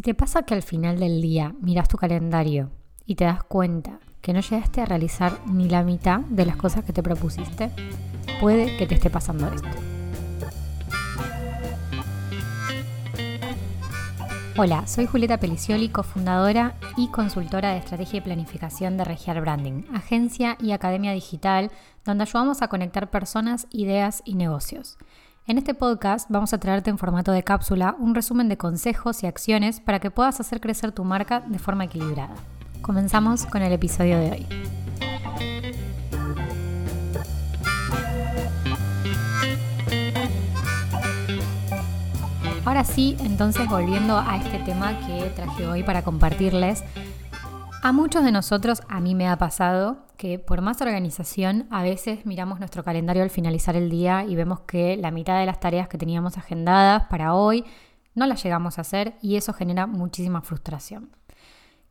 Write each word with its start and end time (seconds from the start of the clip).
Si 0.00 0.02
te 0.02 0.14
pasa 0.14 0.44
que 0.44 0.54
al 0.54 0.62
final 0.62 0.98
del 0.98 1.20
día 1.20 1.54
miras 1.60 1.86
tu 1.86 1.98
calendario 1.98 2.70
y 3.04 3.16
te 3.16 3.24
das 3.24 3.42
cuenta 3.42 4.00
que 4.22 4.32
no 4.32 4.40
llegaste 4.40 4.80
a 4.80 4.86
realizar 4.86 5.38
ni 5.44 5.68
la 5.68 5.82
mitad 5.82 6.20
de 6.20 6.46
las 6.46 6.56
cosas 6.56 6.84
que 6.84 6.94
te 6.94 7.02
propusiste, 7.02 7.70
puede 8.40 8.78
que 8.78 8.86
te 8.86 8.94
esté 8.94 9.10
pasando 9.10 9.48
esto. 9.48 9.68
Hola, 14.56 14.86
soy 14.86 15.04
Julieta 15.04 15.38
Pelicioli, 15.38 15.90
cofundadora 15.90 16.76
y 16.96 17.08
consultora 17.08 17.72
de 17.72 17.80
estrategia 17.80 18.20
y 18.20 18.22
planificación 18.22 18.96
de 18.96 19.04
Regiar 19.04 19.38
Branding, 19.42 19.82
agencia 19.92 20.56
y 20.62 20.72
academia 20.72 21.12
digital 21.12 21.70
donde 22.06 22.22
ayudamos 22.22 22.62
a 22.62 22.68
conectar 22.68 23.10
personas, 23.10 23.66
ideas 23.70 24.22
y 24.24 24.34
negocios. 24.34 24.96
En 25.50 25.58
este 25.58 25.74
podcast 25.74 26.30
vamos 26.30 26.54
a 26.54 26.58
traerte 26.58 26.90
en 26.90 26.96
formato 26.96 27.32
de 27.32 27.42
cápsula 27.42 27.96
un 27.98 28.14
resumen 28.14 28.48
de 28.48 28.56
consejos 28.56 29.24
y 29.24 29.26
acciones 29.26 29.80
para 29.80 29.98
que 29.98 30.12
puedas 30.12 30.38
hacer 30.38 30.60
crecer 30.60 30.92
tu 30.92 31.02
marca 31.02 31.40
de 31.40 31.58
forma 31.58 31.86
equilibrada. 31.86 32.36
Comenzamos 32.82 33.46
con 33.46 33.60
el 33.60 33.72
episodio 33.72 34.20
de 34.20 34.30
hoy. 34.30 34.46
Ahora 42.64 42.84
sí, 42.84 43.16
entonces 43.18 43.68
volviendo 43.68 44.20
a 44.20 44.36
este 44.36 44.60
tema 44.60 45.00
que 45.00 45.32
traje 45.34 45.66
hoy 45.66 45.82
para 45.82 46.02
compartirles, 46.02 46.84
a 47.82 47.92
muchos 47.92 48.24
de 48.24 48.32
nosotros, 48.32 48.82
a 48.88 49.00
mí 49.00 49.14
me 49.14 49.28
ha 49.28 49.36
pasado 49.38 50.04
que 50.16 50.38
por 50.38 50.60
más 50.60 50.80
organización, 50.82 51.66
a 51.70 51.82
veces 51.82 52.26
miramos 52.26 52.58
nuestro 52.58 52.84
calendario 52.84 53.22
al 53.22 53.30
finalizar 53.30 53.74
el 53.74 53.88
día 53.88 54.24
y 54.24 54.36
vemos 54.36 54.60
que 54.60 54.96
la 54.98 55.10
mitad 55.10 55.40
de 55.40 55.46
las 55.46 55.60
tareas 55.60 55.88
que 55.88 55.96
teníamos 55.96 56.36
agendadas 56.36 57.04
para 57.08 57.34
hoy 57.34 57.64
no 58.14 58.26
las 58.26 58.42
llegamos 58.42 58.76
a 58.76 58.82
hacer 58.82 59.14
y 59.22 59.36
eso 59.36 59.54
genera 59.54 59.86
muchísima 59.86 60.42
frustración. 60.42 61.10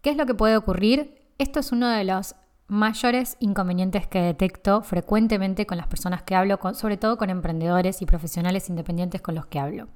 ¿Qué 0.02 0.11
es 0.11 0.17
lo 0.17 0.27
que 0.27 0.35
puede 0.35 0.57
ocurrir? 0.57 1.23
Esto 1.39 1.59
es 1.59 1.71
uno 1.71 1.88
de 1.88 2.03
los 2.03 2.35
mayores 2.67 3.35
inconvenientes 3.39 4.06
que 4.06 4.22
detecto 4.22 4.83
frecuentemente 4.83 5.66
con 5.66 5.78
las 5.78 5.88
personas 5.88 6.22
que 6.22 6.35
hablo, 6.35 6.59
sobre 6.75 6.97
todo 6.97 7.17
con 7.17 7.31
emprendedores 7.31 8.03
y 8.03 8.06
profesionales 8.06 8.69
independientes 8.69 9.22
con 9.22 9.33
los 9.33 9.47
que 9.47 9.59
hablo, 9.59 9.88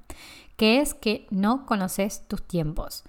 que 0.56 0.80
es 0.80 0.92
que 0.92 1.28
no 1.30 1.66
conoces 1.66 2.26
tus 2.26 2.42
tiempos. 2.42 3.04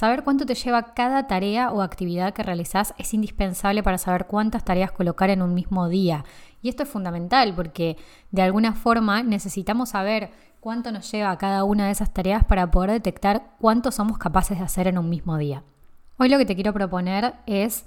Saber 0.00 0.24
cuánto 0.24 0.46
te 0.46 0.54
lleva 0.54 0.94
cada 0.94 1.26
tarea 1.26 1.70
o 1.72 1.82
actividad 1.82 2.32
que 2.32 2.42
realizas 2.42 2.94
es 2.96 3.12
indispensable 3.12 3.82
para 3.82 3.98
saber 3.98 4.26
cuántas 4.26 4.64
tareas 4.64 4.92
colocar 4.92 5.28
en 5.28 5.42
un 5.42 5.52
mismo 5.52 5.90
día. 5.90 6.24
Y 6.62 6.70
esto 6.70 6.84
es 6.84 6.88
fundamental 6.88 7.52
porque 7.54 7.98
de 8.30 8.40
alguna 8.40 8.72
forma 8.72 9.22
necesitamos 9.22 9.90
saber 9.90 10.30
cuánto 10.58 10.90
nos 10.90 11.12
lleva 11.12 11.36
cada 11.36 11.64
una 11.64 11.84
de 11.84 11.92
esas 11.92 12.14
tareas 12.14 12.46
para 12.46 12.70
poder 12.70 12.92
detectar 12.92 13.56
cuánto 13.60 13.90
somos 13.90 14.16
capaces 14.16 14.56
de 14.56 14.64
hacer 14.64 14.86
en 14.86 14.96
un 14.96 15.10
mismo 15.10 15.36
día. 15.36 15.64
Hoy 16.16 16.30
lo 16.30 16.38
que 16.38 16.46
te 16.46 16.54
quiero 16.54 16.72
proponer 16.72 17.34
es 17.44 17.84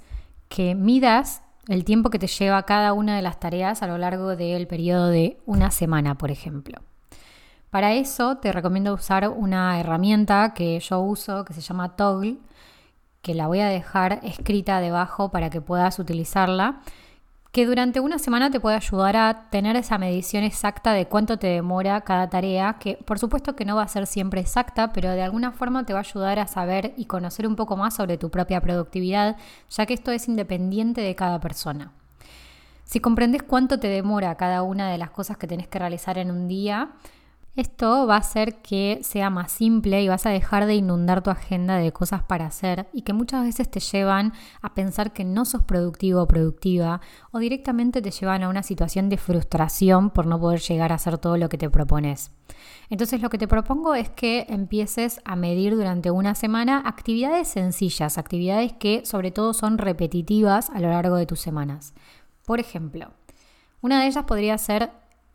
que 0.48 0.76
midas 0.76 1.42
el 1.66 1.84
tiempo 1.84 2.10
que 2.10 2.20
te 2.20 2.28
lleva 2.28 2.62
cada 2.62 2.92
una 2.92 3.16
de 3.16 3.22
las 3.22 3.40
tareas 3.40 3.82
a 3.82 3.88
lo 3.88 3.98
largo 3.98 4.36
del 4.36 4.68
periodo 4.68 5.08
de 5.08 5.40
una 5.46 5.72
semana, 5.72 6.16
por 6.16 6.30
ejemplo. 6.30 6.78
Para 7.74 7.92
eso 7.94 8.36
te 8.36 8.52
recomiendo 8.52 8.94
usar 8.94 9.28
una 9.28 9.80
herramienta 9.80 10.54
que 10.54 10.78
yo 10.78 11.00
uso 11.00 11.44
que 11.44 11.52
se 11.54 11.60
llama 11.60 11.96
Toggle, 11.96 12.36
que 13.20 13.34
la 13.34 13.48
voy 13.48 13.58
a 13.58 13.66
dejar 13.66 14.20
escrita 14.22 14.78
debajo 14.78 15.32
para 15.32 15.50
que 15.50 15.60
puedas 15.60 15.98
utilizarla, 15.98 16.82
que 17.50 17.66
durante 17.66 17.98
una 17.98 18.20
semana 18.20 18.48
te 18.48 18.60
puede 18.60 18.76
ayudar 18.76 19.16
a 19.16 19.50
tener 19.50 19.74
esa 19.74 19.98
medición 19.98 20.44
exacta 20.44 20.92
de 20.92 21.08
cuánto 21.08 21.36
te 21.36 21.48
demora 21.48 22.02
cada 22.02 22.30
tarea, 22.30 22.76
que 22.78 22.94
por 23.04 23.18
supuesto 23.18 23.56
que 23.56 23.64
no 23.64 23.74
va 23.74 23.82
a 23.82 23.88
ser 23.88 24.06
siempre 24.06 24.40
exacta, 24.40 24.92
pero 24.92 25.10
de 25.10 25.22
alguna 25.22 25.50
forma 25.50 25.84
te 25.84 25.94
va 25.94 25.98
a 25.98 26.02
ayudar 26.02 26.38
a 26.38 26.46
saber 26.46 26.94
y 26.96 27.06
conocer 27.06 27.44
un 27.44 27.56
poco 27.56 27.76
más 27.76 27.96
sobre 27.96 28.18
tu 28.18 28.30
propia 28.30 28.60
productividad, 28.60 29.36
ya 29.68 29.84
que 29.84 29.94
esto 29.94 30.12
es 30.12 30.28
independiente 30.28 31.00
de 31.00 31.16
cada 31.16 31.40
persona. 31.40 31.90
Si 32.84 33.00
comprendes 33.00 33.42
cuánto 33.42 33.80
te 33.80 33.88
demora 33.88 34.36
cada 34.36 34.62
una 34.62 34.92
de 34.92 34.98
las 34.98 35.10
cosas 35.10 35.38
que 35.38 35.48
tenés 35.48 35.66
que 35.66 35.80
realizar 35.80 36.18
en 36.18 36.30
un 36.30 36.46
día, 36.46 36.92
esto 37.56 38.06
va 38.06 38.16
a 38.16 38.18
hacer 38.18 38.56
que 38.62 38.98
sea 39.02 39.30
más 39.30 39.52
simple 39.52 40.02
y 40.02 40.08
vas 40.08 40.26
a 40.26 40.30
dejar 40.30 40.66
de 40.66 40.74
inundar 40.74 41.22
tu 41.22 41.30
agenda 41.30 41.76
de 41.76 41.92
cosas 41.92 42.22
para 42.22 42.46
hacer 42.46 42.88
y 42.92 43.02
que 43.02 43.12
muchas 43.12 43.44
veces 43.44 43.70
te 43.70 43.78
llevan 43.78 44.32
a 44.60 44.74
pensar 44.74 45.12
que 45.12 45.24
no 45.24 45.44
sos 45.44 45.62
productivo 45.62 46.22
o 46.22 46.26
productiva 46.26 47.00
o 47.30 47.38
directamente 47.38 48.02
te 48.02 48.10
llevan 48.10 48.42
a 48.42 48.48
una 48.48 48.64
situación 48.64 49.08
de 49.08 49.18
frustración 49.18 50.10
por 50.10 50.26
no 50.26 50.40
poder 50.40 50.60
llegar 50.60 50.90
a 50.90 50.96
hacer 50.96 51.18
todo 51.18 51.36
lo 51.36 51.48
que 51.48 51.58
te 51.58 51.70
propones. 51.70 52.32
Entonces 52.90 53.22
lo 53.22 53.30
que 53.30 53.38
te 53.38 53.46
propongo 53.46 53.94
es 53.94 54.10
que 54.10 54.46
empieces 54.48 55.20
a 55.24 55.36
medir 55.36 55.76
durante 55.76 56.10
una 56.10 56.34
semana 56.34 56.82
actividades 56.84 57.48
sencillas, 57.48 58.18
actividades 58.18 58.72
que 58.72 59.06
sobre 59.06 59.30
todo 59.30 59.54
son 59.54 59.78
repetitivas 59.78 60.70
a 60.70 60.80
lo 60.80 60.90
largo 60.90 61.14
de 61.16 61.26
tus 61.26 61.40
semanas. 61.40 61.94
Por 62.44 62.58
ejemplo, 62.58 63.12
una 63.80 64.00
de 64.00 64.08
ellas 64.08 64.24
podría 64.24 64.58
ser 64.58 64.90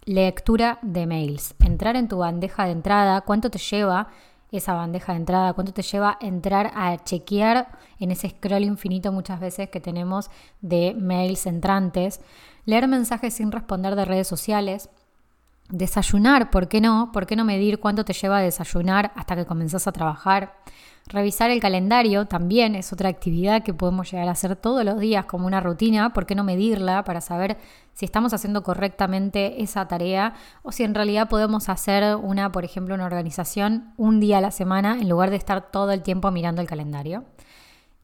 lectura 0.06 0.80
de 0.82 1.06
mails. 1.06 1.56
Entrar 1.60 1.96
en 1.96 2.08
tu 2.08 2.18
bandeja 2.18 2.66
de 2.66 2.72
entrada, 2.72 3.22
cuánto 3.22 3.50
te 3.50 3.60
lleva 3.60 4.08
esa 4.52 4.74
bandeja 4.74 5.14
de 5.14 5.20
entrada, 5.20 5.54
cuánto 5.54 5.74
te 5.74 5.84
lleva 5.84 6.18
entrar 6.22 6.72
a 6.76 6.98
chequear 7.04 7.68
en 8.00 8.12
ese 8.12 8.30
scroll 8.30 8.64
infinito 8.64 9.12
muchas 9.12 9.40
veces 9.40 9.70
que 9.70 9.80
tenemos 9.80 10.32
de 10.62 10.96
mails 10.98 11.46
entrantes, 11.46 12.22
leer 12.66 12.88
mensajes 12.88 13.34
sin 13.34 13.52
responder 13.52 13.96
de 13.96 14.06
redes 14.06 14.28
sociales, 14.28 14.90
desayunar, 15.70 16.50
¿por 16.50 16.68
qué 16.68 16.82
no? 16.82 17.12
¿Por 17.12 17.26
qué 17.26 17.36
no 17.36 17.46
medir 17.46 17.80
cuánto 17.80 18.04
te 18.04 18.14
lleva 18.14 18.38
a 18.38 18.42
desayunar 18.42 19.12
hasta 19.16 19.36
que 19.36 19.46
comenzás 19.46 19.88
a 19.88 19.92
trabajar? 19.92 20.56
Revisar 21.08 21.50
el 21.50 21.60
calendario 21.60 22.26
también 22.26 22.76
es 22.76 22.94
otra 22.94 23.10
actividad 23.10 23.64
que 23.64 23.74
podemos 23.74 24.12
llegar 24.12 24.28
a 24.28 24.34
hacer 24.34 24.56
todos 24.56 24.86
los 24.86 25.00
días 25.00 25.26
como 25.26 25.48
una 25.48 25.60
rutina. 25.60 26.14
¿Por 26.14 26.28
qué 26.28 26.36
no 26.36 26.44
medirla 26.44 27.04
para 27.04 27.20
saber 27.20 27.58
si 27.94 28.06
estamos 28.06 28.32
haciendo 28.34 28.62
correctamente 28.62 29.64
esa 29.64 29.88
tarea 29.88 30.34
o 30.62 30.72
si 30.72 30.84
en 30.84 30.94
realidad 30.94 31.28
podemos 31.28 31.68
hacer 31.68 32.16
una, 32.16 32.52
por 32.52 32.64
ejemplo, 32.64 32.94
una 32.94 33.06
organización 33.06 33.92
un 33.98 34.20
día 34.20 34.38
a 34.38 34.42
la 34.42 34.52
semana 34.52 35.00
en 35.00 35.10
lugar 35.10 35.32
de 35.32 35.38
estar 35.38 35.72
todo 35.72 35.92
el 35.94 36.04
tiempo 36.04 36.30
mirando 36.30 36.62
el 36.62 36.68
calendario? 36.68 37.24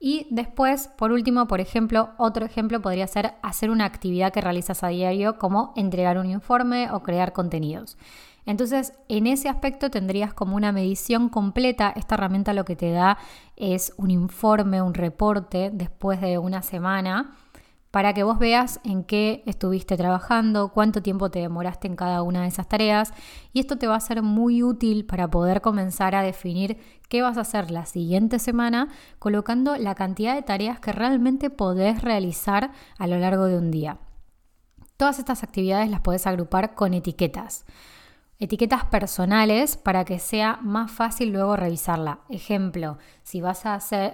Y 0.08 0.28
después, 0.30 0.88
por 1.00 1.12
último, 1.12 1.48
por 1.48 1.60
ejemplo, 1.60 2.12
otro 2.20 2.46
ejemplo 2.46 2.80
podría 2.80 3.08
ser 3.08 3.34
hacer 3.42 3.72
una 3.72 3.86
actividad 3.86 4.32
que 4.32 4.40
realizas 4.40 4.84
a 4.84 4.90
diario 4.90 5.40
como 5.40 5.74
entregar 5.76 6.20
un 6.20 6.30
informe 6.30 6.92
o 6.92 7.02
crear 7.02 7.34
contenidos. 7.34 7.98
Entonces, 8.46 8.94
en 9.10 9.26
ese 9.26 9.50
aspecto 9.50 9.90
tendrías 9.90 10.32
como 10.32 10.56
una 10.56 10.72
medición 10.72 11.28
completa. 11.28 11.92
Esta 11.96 12.14
herramienta 12.14 12.54
lo 12.54 12.66
que 12.66 12.76
te 12.76 12.92
da 12.92 13.18
es 13.56 13.96
un 13.98 14.12
informe, 14.12 14.80
un 14.80 14.94
reporte 14.94 15.72
después 15.74 16.22
de 16.22 16.38
una 16.38 16.62
semana 16.62 17.36
para 17.96 18.14
que 18.14 18.24
vos 18.24 18.40
veas 18.40 18.82
en 18.84 19.06
qué 19.06 19.42
estuviste 19.46 19.96
trabajando, 19.96 20.74
cuánto 20.74 21.02
tiempo 21.02 21.32
te 21.32 21.40
demoraste 21.40 21.88
en 21.88 21.96
cada 21.96 22.24
una 22.24 22.42
de 22.42 22.50
esas 22.50 22.68
tareas 22.68 23.14
y 23.54 23.62
esto 23.62 23.78
te 23.78 23.88
va 23.88 23.96
a 23.96 24.02
ser 24.02 24.22
muy 24.22 24.64
útil 24.64 25.06
para 25.06 25.30
poder 25.30 25.62
comenzar 25.62 26.14
a 26.14 26.22
definir 26.22 26.78
qué 27.08 27.22
vas 27.22 27.38
a 27.38 27.42
hacer 27.42 27.72
la 27.72 27.86
siguiente 27.86 28.38
semana 28.38 28.90
colocando 29.18 29.78
la 29.78 29.96
cantidad 29.96 30.36
de 30.36 30.42
tareas 30.42 30.82
que 30.82 30.92
realmente 30.92 31.50
podés 31.50 32.02
realizar 32.02 32.74
a 32.98 33.08
lo 33.08 33.18
largo 33.18 33.46
de 33.46 33.58
un 33.58 33.72
día. 33.72 33.98
Todas 34.98 35.18
estas 35.18 35.44
actividades 35.44 35.90
las 35.90 36.02
podés 36.02 36.28
agrupar 36.28 36.76
con 36.76 36.94
etiquetas 36.94 37.64
etiquetas 38.40 38.86
personales 38.86 39.78
para 39.78 40.04
que 40.04 40.20
sea 40.20 40.60
más 40.62 40.92
fácil 40.92 41.30
luego 41.30 41.56
revisarla. 41.56 42.20
Ejemplo, 42.30 42.98
si 43.24 43.40
vas 43.40 43.66
a 43.66 43.76
hacer, 43.76 44.14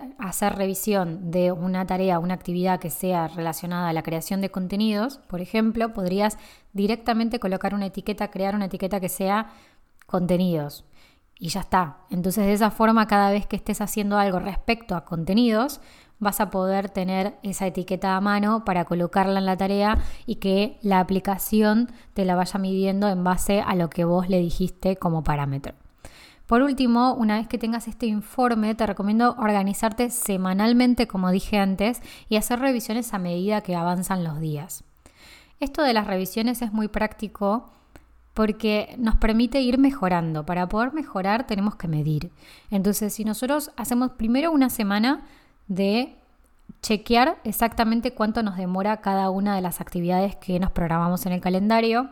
revisión 0.55 1.31
de 1.31 1.51
una 1.51 1.87
tarea, 1.87 2.19
una 2.19 2.35
actividad 2.35 2.79
que 2.79 2.91
sea 2.91 3.27
relacionada 3.27 3.89
a 3.89 3.93
la 3.93 4.03
creación 4.03 4.41
de 4.41 4.51
contenidos, 4.51 5.17
por 5.27 5.41
ejemplo, 5.41 5.93
podrías 5.93 6.37
directamente 6.73 7.39
colocar 7.39 7.73
una 7.73 7.87
etiqueta, 7.87 8.29
crear 8.29 8.55
una 8.55 8.65
etiqueta 8.65 8.99
que 8.99 9.09
sea 9.09 9.51
contenidos. 10.05 10.85
Y 11.39 11.49
ya 11.49 11.61
está. 11.61 11.97
Entonces 12.11 12.45
de 12.45 12.53
esa 12.53 12.69
forma, 12.69 13.07
cada 13.07 13.31
vez 13.31 13.47
que 13.47 13.55
estés 13.55 13.81
haciendo 13.81 14.19
algo 14.19 14.37
respecto 14.37 14.95
a 14.95 15.05
contenidos, 15.05 15.81
vas 16.21 16.39
a 16.39 16.49
poder 16.49 16.89
tener 16.89 17.35
esa 17.43 17.67
etiqueta 17.67 18.15
a 18.15 18.21
mano 18.21 18.63
para 18.63 18.85
colocarla 18.85 19.39
en 19.39 19.45
la 19.45 19.57
tarea 19.57 19.97
y 20.25 20.35
que 20.35 20.77
la 20.81 21.01
aplicación 21.01 21.91
te 22.13 22.23
la 22.23 22.35
vaya 22.35 22.59
midiendo 22.59 23.09
en 23.09 23.23
base 23.25 23.59
a 23.59 23.75
lo 23.75 23.89
que 23.89 24.05
vos 24.05 24.29
le 24.29 24.39
dijiste 24.39 24.95
como 24.95 25.23
parámetro. 25.23 25.73
Por 26.45 26.61
último, 26.61 27.13
una 27.15 27.37
vez 27.37 27.47
que 27.47 27.57
tengas 27.57 27.87
este 27.87 28.05
informe, 28.05 28.75
te 28.75 28.85
recomiendo 28.85 29.35
organizarte 29.37 30.09
semanalmente, 30.09 31.07
como 31.07 31.31
dije 31.31 31.57
antes, 31.57 32.01
y 32.29 32.35
hacer 32.35 32.59
revisiones 32.59 33.13
a 33.13 33.19
medida 33.19 33.61
que 33.61 33.75
avanzan 33.75 34.23
los 34.23 34.39
días. 34.39 34.83
Esto 35.59 35.81
de 35.81 35.93
las 35.93 36.07
revisiones 36.07 36.61
es 36.61 36.71
muy 36.71 36.87
práctico 36.87 37.71
porque 38.33 38.95
nos 38.97 39.15
permite 39.15 39.61
ir 39.61 39.77
mejorando. 39.77 40.45
Para 40.45 40.69
poder 40.69 40.93
mejorar 40.93 41.47
tenemos 41.47 41.75
que 41.75 41.87
medir. 41.87 42.31
Entonces, 42.69 43.13
si 43.13 43.25
nosotros 43.25 43.71
hacemos 43.75 44.11
primero 44.11 44.51
una 44.51 44.69
semana 44.69 45.21
de 45.71 46.13
chequear 46.81 47.37
exactamente 47.45 48.13
cuánto 48.13 48.43
nos 48.43 48.57
demora 48.57 48.97
cada 48.97 49.29
una 49.29 49.55
de 49.55 49.61
las 49.61 49.79
actividades 49.79 50.35
que 50.35 50.59
nos 50.59 50.71
programamos 50.71 51.25
en 51.25 51.31
el 51.31 51.39
calendario. 51.39 52.09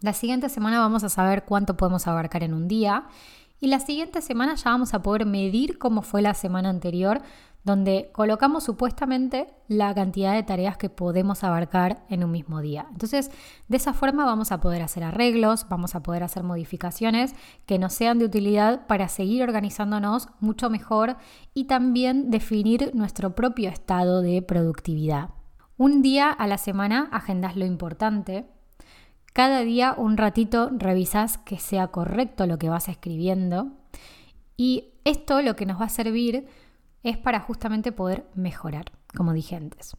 La 0.00 0.12
siguiente 0.12 0.48
semana 0.48 0.80
vamos 0.80 1.04
a 1.04 1.08
saber 1.08 1.44
cuánto 1.44 1.76
podemos 1.76 2.08
abarcar 2.08 2.42
en 2.42 2.54
un 2.54 2.66
día 2.66 3.04
Y 3.60 3.68
la 3.68 3.78
siguiente 3.78 4.20
semana 4.20 4.56
ya 4.56 4.70
vamos 4.70 4.94
a 4.94 5.02
poder 5.02 5.26
medir 5.26 5.78
cómo 5.78 6.02
fue 6.02 6.22
la 6.22 6.34
semana 6.34 6.70
anterior, 6.70 7.22
donde 7.64 8.10
colocamos 8.12 8.64
supuestamente 8.64 9.46
la 9.68 9.94
cantidad 9.94 10.34
de 10.34 10.42
tareas 10.42 10.76
que 10.76 10.90
podemos 10.90 11.44
abarcar 11.44 12.04
en 12.08 12.24
un 12.24 12.32
mismo 12.32 12.60
día. 12.60 12.86
Entonces, 12.90 13.30
de 13.68 13.76
esa 13.76 13.92
forma 13.92 14.24
vamos 14.24 14.50
a 14.50 14.60
poder 14.60 14.82
hacer 14.82 15.04
arreglos, 15.04 15.66
vamos 15.68 15.94
a 15.94 16.02
poder 16.02 16.24
hacer 16.24 16.42
modificaciones 16.42 17.34
que 17.66 17.78
nos 17.78 17.92
sean 17.92 18.18
de 18.18 18.24
utilidad 18.24 18.86
para 18.86 19.08
seguir 19.08 19.42
organizándonos 19.42 20.28
mucho 20.40 20.70
mejor 20.70 21.16
y 21.54 21.64
también 21.64 22.30
definir 22.30 22.90
nuestro 22.94 23.34
propio 23.34 23.68
estado 23.70 24.22
de 24.22 24.42
productividad. 24.42 25.30
Un 25.76 26.02
día 26.02 26.30
a 26.30 26.46
la 26.46 26.58
semana 26.58 27.08
agendas 27.12 27.56
lo 27.56 27.64
importante. 27.64 28.46
Cada 29.32 29.60
día 29.60 29.94
un 29.96 30.16
ratito 30.16 30.70
revisas 30.72 31.38
que 31.38 31.58
sea 31.58 31.88
correcto 31.88 32.46
lo 32.46 32.58
que 32.58 32.68
vas 32.68 32.88
escribiendo. 32.88 33.72
Y 34.56 34.92
esto 35.04 35.40
lo 35.42 35.56
que 35.56 35.66
nos 35.66 35.80
va 35.80 35.86
a 35.86 35.88
servir 35.88 36.46
es 37.02 37.18
para 37.18 37.40
justamente 37.40 37.92
poder 37.92 38.26
mejorar, 38.34 38.92
como 39.16 39.32
dije 39.32 39.56
antes. 39.56 39.96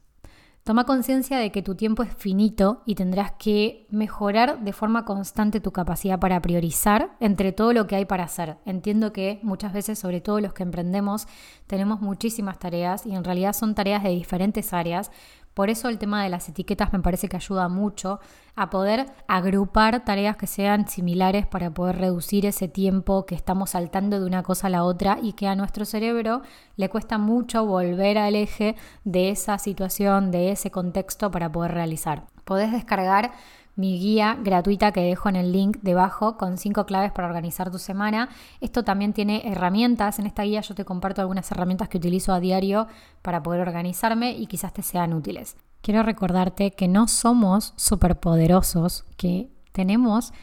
Toma 0.63 0.85
conciencia 0.85 1.39
de 1.39 1.51
que 1.51 1.61
tu 1.61 1.75
tiempo 1.75 2.03
es 2.03 2.15
finito 2.15 2.83
y 2.85 2.95
tendrás 2.95 3.33
que 3.33 3.85
mejorar 3.89 4.63
de 4.63 4.71
forma 4.71 5.03
constante 5.03 5.59
tu 5.59 5.73
capacidad 5.73 6.21
para 6.21 6.41
priorizar 6.41 7.17
entre 7.19 7.51
todo 7.51 7.73
lo 7.73 7.85
que 7.85 7.97
hay 7.97 8.05
para 8.05 8.23
hacer. 8.23 8.55
Entiendo 8.65 9.11
que 9.11 9.41
muchas 9.43 9.73
veces, 9.73 9.99
sobre 9.99 10.21
todo 10.21 10.39
los 10.39 10.53
que 10.53 10.63
emprendemos, 10.63 11.27
tenemos 11.67 11.99
muchísimas 11.99 12.59
tareas 12.59 13.05
y 13.05 13.13
en 13.13 13.25
realidad 13.25 13.51
son 13.51 13.75
tareas 13.75 14.03
de 14.03 14.11
diferentes 14.11 14.71
áreas, 14.71 15.11
por 15.53 15.69
eso 15.69 15.89
el 15.89 15.99
tema 15.99 16.23
de 16.23 16.29
las 16.29 16.49
etiquetas 16.49 16.93
me 16.93 16.99
parece 16.99 17.27
que 17.27 17.37
ayuda 17.37 17.69
mucho 17.69 18.19
a 18.55 18.69
poder 18.69 19.07
agrupar 19.27 20.03
tareas 20.05 20.37
que 20.37 20.47
sean 20.47 20.87
similares 20.87 21.47
para 21.47 21.71
poder 21.71 21.97
reducir 21.97 22.45
ese 22.45 22.67
tiempo 22.67 23.25
que 23.25 23.35
estamos 23.35 23.71
saltando 23.71 24.19
de 24.19 24.25
una 24.25 24.43
cosa 24.43 24.67
a 24.67 24.69
la 24.69 24.83
otra 24.83 25.17
y 25.21 25.33
que 25.33 25.47
a 25.47 25.55
nuestro 25.55 25.85
cerebro 25.85 26.41
le 26.75 26.89
cuesta 26.89 27.17
mucho 27.17 27.65
volver 27.65 28.17
al 28.17 28.35
eje 28.35 28.75
de 29.03 29.29
esa 29.29 29.57
situación, 29.57 30.31
de 30.31 30.51
ese 30.51 30.71
contexto 30.71 31.31
para 31.31 31.51
poder 31.51 31.71
realizar. 31.71 32.25
Podés 32.45 32.71
descargar 32.71 33.31
mi 33.75 33.99
guía 33.99 34.37
gratuita 34.41 34.91
que 34.91 35.01
dejo 35.01 35.29
en 35.29 35.35
el 35.35 35.51
link 35.51 35.77
debajo 35.81 36.37
con 36.37 36.57
cinco 36.57 36.85
claves 36.85 37.11
para 37.11 37.27
organizar 37.27 37.71
tu 37.71 37.79
semana. 37.79 38.29
Esto 38.61 38.83
también 38.83 39.13
tiene 39.13 39.41
herramientas. 39.45 40.19
En 40.19 40.27
esta 40.27 40.43
guía 40.43 40.61
yo 40.61 40.75
te 40.75 40.85
comparto 40.85 41.21
algunas 41.21 41.51
herramientas 41.51 41.89
que 41.89 41.97
utilizo 41.97 42.33
a 42.33 42.39
diario 42.39 42.87
para 43.21 43.41
poder 43.41 43.61
organizarme 43.61 44.31
y 44.31 44.45
quizás 44.47 44.73
te 44.73 44.83
sean 44.83 45.13
útiles. 45.13 45.57
Quiero 45.81 46.03
recordarte 46.03 46.71
que 46.71 46.87
no 46.87 47.07
somos 47.07 47.73
superpoderosos, 47.75 49.05
que 49.17 49.49
tenemos 49.71 50.33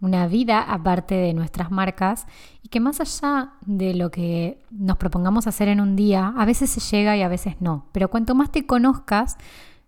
una 0.00 0.26
vida 0.26 0.60
aparte 0.60 1.14
de 1.14 1.32
nuestras 1.32 1.70
marcas 1.70 2.26
y 2.62 2.68
que 2.68 2.80
más 2.80 3.00
allá 3.00 3.52
de 3.62 3.94
lo 3.94 4.10
que 4.10 4.62
nos 4.70 4.98
propongamos 4.98 5.46
hacer 5.46 5.68
en 5.68 5.80
un 5.80 5.96
día, 5.96 6.34
a 6.36 6.44
veces 6.44 6.68
se 6.70 6.80
llega 6.80 7.16
y 7.16 7.22
a 7.22 7.28
veces 7.28 7.56
no. 7.60 7.86
Pero 7.92 8.10
cuanto 8.10 8.34
más 8.34 8.50
te 8.50 8.66
conozcas, 8.66 9.38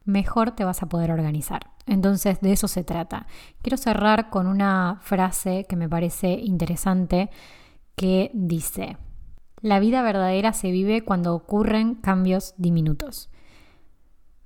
mejor 0.06 0.52
te 0.52 0.64
vas 0.64 0.82
a 0.82 0.88
poder 0.88 1.10
organizar. 1.10 1.70
Entonces 1.86 2.40
de 2.40 2.52
eso 2.52 2.68
se 2.68 2.84
trata. 2.84 3.26
Quiero 3.60 3.76
cerrar 3.76 4.30
con 4.30 4.46
una 4.46 4.98
frase 5.02 5.66
que 5.68 5.76
me 5.76 5.88
parece 5.88 6.30
interesante 6.32 7.30
que 7.96 8.30
dice, 8.34 8.96
la 9.60 9.80
vida 9.80 10.02
verdadera 10.02 10.52
se 10.52 10.70
vive 10.70 11.02
cuando 11.02 11.34
ocurren 11.34 11.94
cambios 11.96 12.54
diminutos. 12.56 13.30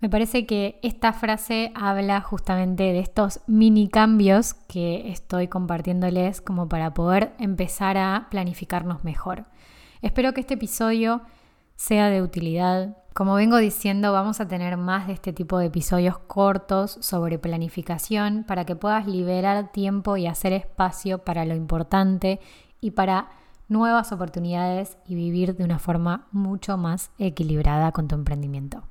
Me 0.00 0.08
parece 0.08 0.46
que 0.46 0.80
esta 0.82 1.12
frase 1.12 1.72
habla 1.74 2.22
justamente 2.22 2.84
de 2.84 3.00
estos 3.00 3.40
mini 3.46 3.88
cambios 3.88 4.54
que 4.54 5.10
estoy 5.10 5.48
compartiéndoles 5.48 6.40
como 6.40 6.70
para 6.70 6.94
poder 6.94 7.34
empezar 7.38 7.98
a 7.98 8.28
planificarnos 8.30 9.04
mejor. 9.04 9.44
Espero 10.00 10.32
que 10.32 10.40
este 10.40 10.54
episodio 10.54 11.20
sea 11.80 12.10
de 12.10 12.20
utilidad 12.20 12.94
como 13.14 13.34
vengo 13.34 13.56
diciendo, 13.56 14.12
vamos 14.12 14.40
a 14.40 14.46
tener 14.46 14.76
más 14.76 15.08
de 15.08 15.14
este 15.14 15.32
tipo 15.32 15.58
de 15.58 15.66
episodios 15.66 16.18
cortos 16.18 16.98
sobre 17.00 17.40
planificación 17.40 18.44
para 18.46 18.64
que 18.64 18.76
puedas 18.76 19.06
liberar 19.06 19.72
tiempo 19.72 20.16
y 20.16 20.28
hacer 20.28 20.52
espacio 20.52 21.18
para 21.18 21.44
lo 21.44 21.56
importante 21.56 22.38
y 22.80 22.92
para 22.92 23.30
nuevas 23.66 24.12
oportunidades 24.12 24.96
y 25.06 25.16
vivir 25.16 25.56
de 25.56 25.64
una 25.64 25.80
forma 25.80 26.28
mucho 26.30 26.76
más 26.76 27.10
equilibrada 27.18 27.90
con 27.90 28.06
tu 28.06 28.14
emprendimiento. 28.14 28.84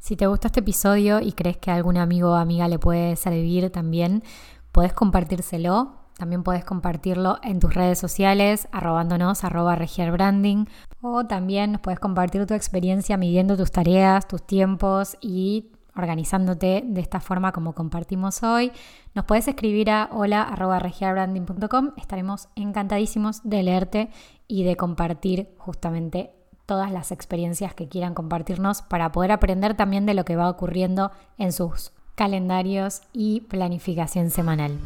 Si 0.00 0.16
te 0.16 0.26
gustó 0.26 0.48
este 0.48 0.60
episodio 0.60 1.20
y 1.20 1.32
crees 1.32 1.58
que 1.58 1.70
a 1.70 1.76
algún 1.76 1.98
amigo 1.98 2.30
o 2.30 2.34
amiga 2.34 2.66
le 2.66 2.80
puede 2.80 3.14
servir 3.16 3.70
también, 3.70 4.24
puedes 4.72 4.92
compartírselo 4.92 6.05
también 6.16 6.42
puedes 6.42 6.64
compartirlo 6.64 7.38
en 7.42 7.60
tus 7.60 7.74
redes 7.74 7.98
sociales, 7.98 8.68
arrobándonos, 8.72 9.44
arroba 9.44 9.76
regiarbranding. 9.76 10.68
O 11.02 11.26
también 11.26 11.72
nos 11.72 11.80
puedes 11.82 12.00
compartir 12.00 12.46
tu 12.46 12.54
experiencia 12.54 13.16
midiendo 13.16 13.56
tus 13.56 13.70
tareas, 13.70 14.26
tus 14.26 14.42
tiempos 14.42 15.16
y 15.20 15.72
organizándote 15.94 16.82
de 16.86 17.00
esta 17.00 17.20
forma 17.20 17.52
como 17.52 17.74
compartimos 17.74 18.42
hoy. 18.42 18.72
Nos 19.14 19.24
puedes 19.26 19.48
escribir 19.48 19.90
a 19.90 20.08
hola.regiarbranding.com. 20.10 21.92
Estaremos 21.96 22.48
encantadísimos 22.56 23.42
de 23.44 23.62
leerte 23.62 24.10
y 24.48 24.64
de 24.64 24.76
compartir 24.76 25.54
justamente 25.58 26.32
todas 26.64 26.90
las 26.90 27.12
experiencias 27.12 27.74
que 27.74 27.88
quieran 27.88 28.14
compartirnos 28.14 28.82
para 28.82 29.12
poder 29.12 29.32
aprender 29.32 29.74
también 29.74 30.06
de 30.06 30.14
lo 30.14 30.24
que 30.24 30.36
va 30.36 30.50
ocurriendo 30.50 31.12
en 31.38 31.52
sus 31.52 31.92
calendarios 32.14 33.02
y 33.12 33.42
planificación 33.42 34.30
semanal. 34.30 34.78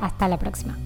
Hasta 0.00 0.28
la 0.28 0.38
próxima. 0.38 0.76